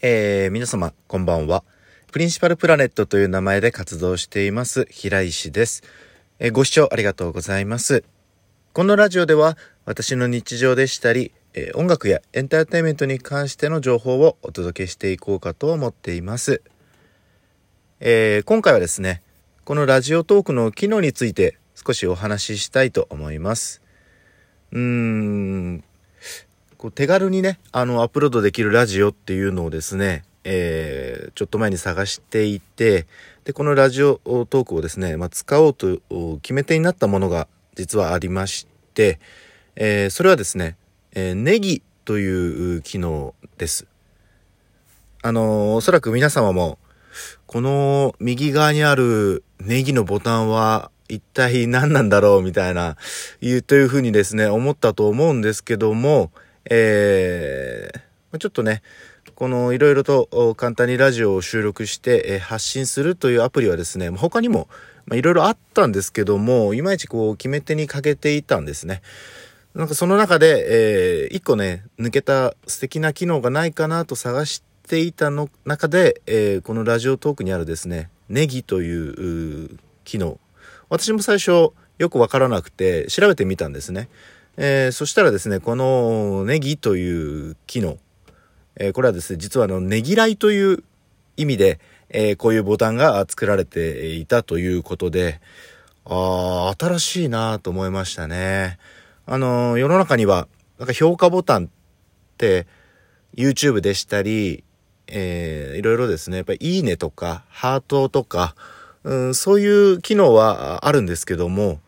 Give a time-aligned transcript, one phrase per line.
[0.00, 1.64] えー、皆様、こんばんは。
[2.12, 5.82] プリンシパルプラネットという名前で活動しています、平石です。
[6.38, 8.04] えー、ご視聴ありがとうございます。
[8.74, 16.62] このラジオでは、私の日常でしたり、えー、音楽やエンターテインメントに関しての情報をお届けしていこうかと思っています。
[17.98, 19.20] え、今回はですね、
[19.64, 23.82] このラジオトークの機能について少しお話ししたいと思います。
[24.70, 25.77] うーん、
[26.78, 33.08] こう手軽にね、あの、アップロードできるラジオっていうのをですね、えー、ちょっと前に探していて、
[33.44, 35.98] で、このラジオトークをですね、まあ、使おうと
[36.40, 39.18] 決め手になったものが実はありまして、
[39.74, 40.76] えー、それはですね、
[41.12, 43.86] えー、ネギという機能です。
[45.22, 46.78] あのおそらく皆様も、
[47.46, 52.96] この右側にあるネギのボタンは一体何なんだろうみたいな、
[53.40, 56.30] いう、というふうにですね、思ったと思うんですけども、
[56.70, 58.82] えー、ちょっとね、
[59.34, 64.68] このいろいろと簡単にラジオを収録して発信するというアプリはですね、他にも
[65.12, 69.02] いろいろあったんですけども、いまいちこう決め手に欠けていたんですね。
[69.74, 80.40] なんかその中で、えー、一個ね、抜けた素敵な機能がないかなと探していたの中で、えー、このラジオトークにあるですね、ネギという機能。
[80.88, 84.08] 私も最初よくわからなくて調べてみたんですね。
[84.60, 87.96] えー、そしたらですね、このネギという機能、
[88.74, 90.82] えー、これはですね、実はあの、ねぎらいという
[91.36, 91.78] 意味で、
[92.08, 95.40] えー、こういうボタンが作られていたということで、
[96.04, 98.80] ああ、新しいなと思いましたね。
[99.26, 100.48] あの、世の中には、
[100.80, 101.68] なんか評価ボタンっ
[102.36, 102.66] て、
[103.36, 104.64] YouTube でしたり、
[105.06, 108.56] えー、いろいろですね、やっぱりいいねとか、ハートとか、
[109.04, 111.78] うん、そういう機能はあるんですけども、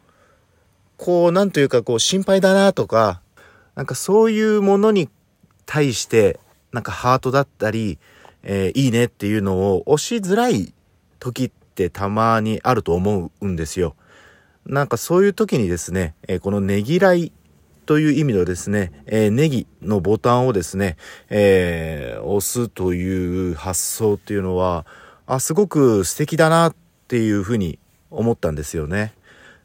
[1.00, 3.22] こう、なんというか、こう、心配だなとか、
[3.74, 5.08] なんかそういうものに
[5.64, 6.38] 対して、
[6.72, 7.98] なんかハートだったり、
[8.42, 10.74] えー、いいねっていうのを押しづらい
[11.18, 13.96] 時ってたまにあると思うんですよ。
[14.66, 17.32] なんかそういう時にですね、えー、このねぎらい
[17.86, 20.98] という意味のですね、えー、ネギのボタンをですね、
[21.30, 24.84] えー、押すという発想っていうのは、
[25.26, 26.76] あ、すごく素敵だなっ
[27.08, 27.78] ていうふうに
[28.10, 29.14] 思ったんですよね。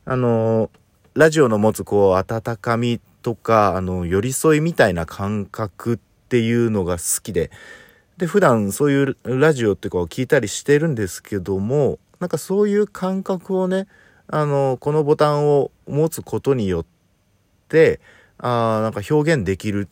[0.06, 0.85] あのー
[1.16, 7.52] ラジオの持つこう温かみとかあの寄り添いみたいな感覚っていうのが好きで。
[8.18, 13.88] で普段そういうラジオってこう聞いたりしてるんですけどもなんかそういう感覚をね
[14.28, 16.86] あのこのボタンを持つことによっ
[17.68, 18.00] て
[18.38, 19.90] あなんか表現できる、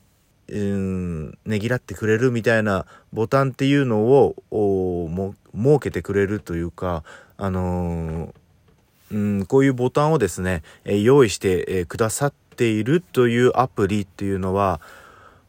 [0.47, 4.35] うん、ねぎらってくれるみたいなボタンっていうのを
[5.09, 7.03] も設けてくれるというか
[7.38, 8.42] あのー
[9.13, 14.81] うん、こういうボタンをですね、え用意して、えくださっているというアプリっていうのは、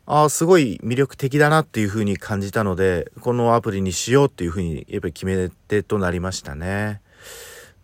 [0.06, 7.00] ああ、すごい魅力的だなっていうふうに感じたので、このアプリにしようっていうふうにやっぱり決め手となりましたね。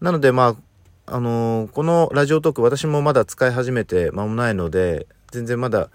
[0.03, 0.57] なのでまあ、
[1.07, 5.89] あのー、このラジオトーク私もまだ使い始めて間もないので、全然まだ、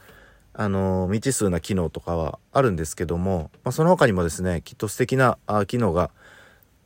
[0.53, 6.09] あのー、未知数な機能とかはあるんですけども、まあ、その他にもですね、きっと素敵なあ機能が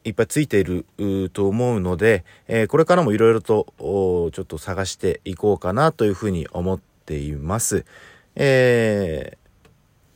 [0.03, 0.85] いっぱいついている
[1.33, 7.85] と思うので、えー、これからもいろいろとちょっと探していこうかなというふうに思っています。
[8.35, 9.37] え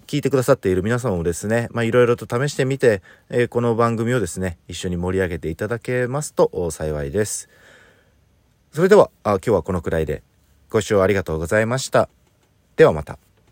[0.07, 7.49] ー、聞いてくださっている皆様もですね、まあ、いろいろと試してみて、えー、この番組をですね、一緒に盛り上げていただけますと幸いです。
[8.71, 10.23] それでは、あ今日はこのくらいで
[10.69, 12.09] ご視聴ありがとうございました。
[12.75, 13.32] ではまた。